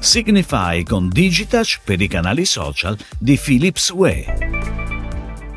[0.00, 4.24] Signify con Digitouch per i canali social di Philips Way.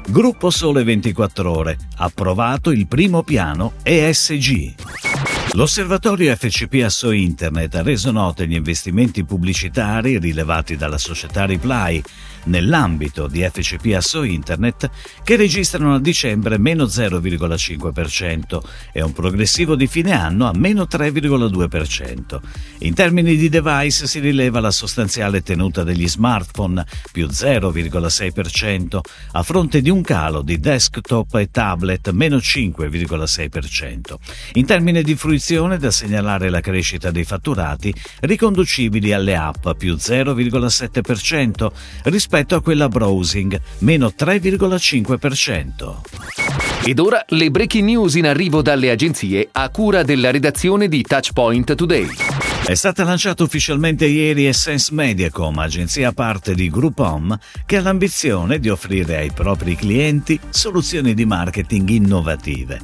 [0.07, 1.77] Gruppo Sole 24 Ore.
[1.98, 5.04] Approvato il primo piano ESG.
[5.54, 12.02] L'osservatorio FCP Asso Internet ha reso note gli investimenti pubblicitari rilevati dalla società Reply
[12.45, 14.90] nell'ambito di FCP Asso Internet
[15.23, 18.59] che registrano a dicembre meno 0,5%
[18.91, 22.40] e un progressivo di fine anno a meno 3,2%.
[22.80, 28.99] In termini di device si rileva la sostanziale tenuta degli smartphone più 0,6%
[29.32, 34.15] a fronte di un calo di desktop e tablet meno 5,6%.
[34.54, 35.34] In termini di fruizione
[35.77, 41.71] da segnalare la crescita dei fatturati riconducibili alle app più 0,7%
[42.03, 46.85] rispetto rispetto a quella browsing, meno 3,5%.
[46.85, 51.75] Ed ora le breaking news in arrivo dalle agenzie a cura della redazione di Touchpoint
[51.75, 52.45] Today.
[52.68, 58.70] È stata lanciata ufficialmente ieri Essence Mediacom, agenzia parte di Groupon, che ha l'ambizione di
[58.70, 62.82] offrire ai propri clienti soluzioni di marketing innovative.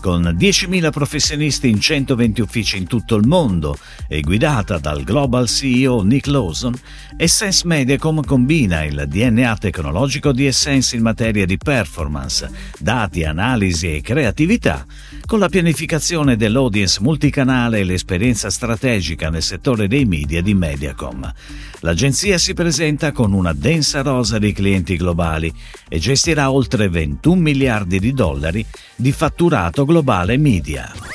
[0.00, 6.02] Con 10.000 professionisti in 120 uffici in tutto il mondo e guidata dal global CEO
[6.02, 6.74] Nick Lawson,
[7.16, 14.00] Essence Mediacom combina il DNA tecnologico di Essence in materia di performance, dati, analisi e
[14.00, 14.86] creatività
[15.26, 21.32] con la pianificazione dell'audience multicanale e l'esperienza strategica nel settore dei media di Mediacom.
[21.80, 25.52] L'agenzia si presenta con una densa rosa di clienti globali
[25.88, 28.64] e gestirà oltre 21 miliardi di dollari
[28.96, 31.13] di fatturato globale media.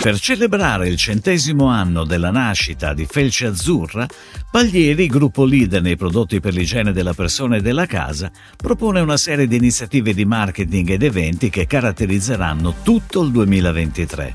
[0.00, 4.06] Per celebrare il centesimo anno della nascita di Felce Azzurra,
[4.50, 9.46] Paglieri, gruppo leader nei prodotti per l'igiene della persona e della casa, propone una serie
[9.46, 14.34] di iniziative di marketing ed eventi che caratterizzeranno tutto il 2023.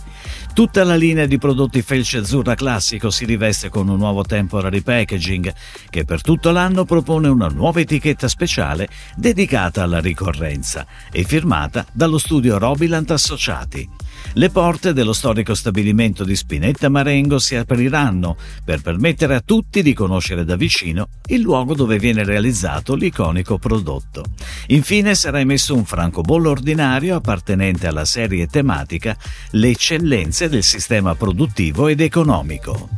[0.53, 5.51] Tutta la linea di prodotti Felce Azzurra Classico si riveste con un nuovo temporary packaging
[5.89, 12.19] che per tutto l'anno propone una nuova etichetta speciale dedicata alla ricorrenza e firmata dallo
[12.19, 14.04] studio Robilant Associati.
[14.33, 19.93] Le porte dello storico stabilimento di Spinetta Marengo si apriranno per permettere a tutti di
[19.93, 24.23] conoscere da vicino il luogo dove viene realizzato l'iconico prodotto.
[24.67, 29.15] Infine sarà emesso un francobollo ordinario appartenente alla serie tematica
[29.51, 32.89] Le eccellenze del sistema produttivo ed economico.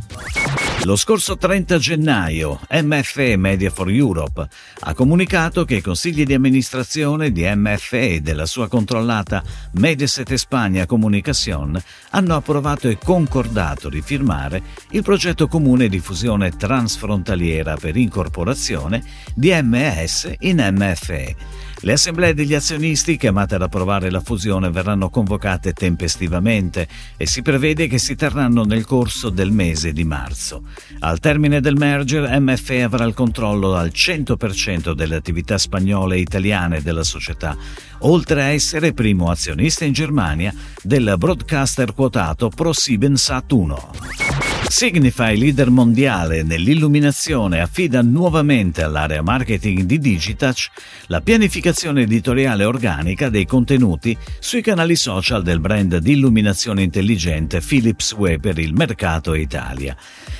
[0.84, 4.47] Lo scorso 30 gennaio MFE Media for Europe
[4.79, 10.85] ha comunicato che i consigli di amministrazione di MFE e della sua controllata Mediaset Spagna
[11.07, 19.01] Comunicación hanno approvato e concordato di firmare il progetto comune di fusione transfrontaliera per incorporazione
[19.34, 21.35] di MES in MFE
[21.82, 27.88] le assemblee degli azionisti chiamate ad approvare la fusione verranno convocate tempestivamente e si prevede
[27.88, 30.64] che si terranno nel corso del mese di marzo.
[31.00, 36.82] Al termine del merger, MFE avrà il controllo al 100% delle attività spagnole e italiane
[36.82, 37.56] della società,
[38.00, 44.37] oltre a essere primo azionista in Germania del broadcaster quotato ProSiebensat 1.
[44.69, 50.69] Signify, leader mondiale nell'illuminazione, affida nuovamente all'area marketing di Digitouch
[51.07, 58.11] la pianificazione editoriale organica dei contenuti sui canali social del brand di illuminazione intelligente Philips
[58.11, 59.95] Way per il mercato Italia.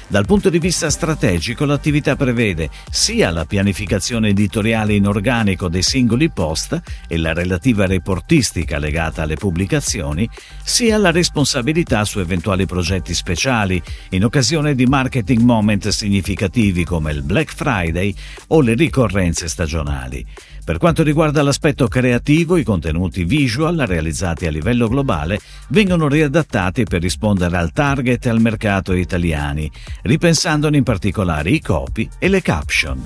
[0.10, 6.30] Dal punto di vista strategico l'attività prevede sia la pianificazione editoriale in organico dei singoli
[6.30, 10.30] post e la relativa reportistica legata alle pubblicazioni,
[10.64, 13.84] sia la responsabilità su eventuali progetti speciali
[14.18, 18.14] in occasione di marketing moment significativi come il Black Friday
[18.48, 20.26] o le ricorrenze stagionali.
[20.68, 27.02] Per quanto riguarda l'aspetto creativo, i contenuti visual realizzati a livello globale vengono riadattati per
[27.02, 29.72] rispondere al target e al mercato italiani,
[30.02, 33.02] ripensandone in particolare i copy e le caption.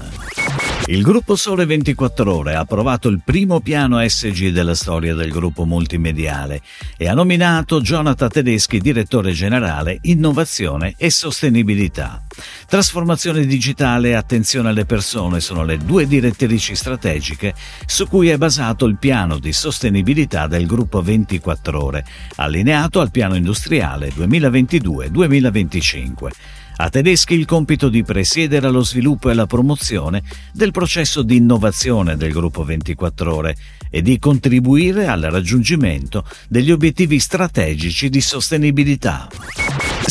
[0.88, 5.64] Il gruppo Sole 24 Ore ha approvato il primo piano SG della storia del gruppo
[5.64, 6.64] multimediale
[6.98, 12.24] e ha nominato Jonathan Tedeschi direttore generale Innovazione e Sostenibilità.
[12.68, 17.54] Trasformazione digitale e attenzione alle persone sono le due direttrici strategiche
[17.86, 22.06] su cui è basato il piano di sostenibilità del gruppo 24 ore,
[22.36, 26.30] allineato al piano industriale 2022-2025.
[26.78, 32.18] A Tedeschi il compito di presiedere allo sviluppo e alla promozione del processo di innovazione
[32.18, 33.56] del gruppo 24 ore
[33.92, 39.28] e di contribuire al raggiungimento degli obiettivi strategici di sostenibilità.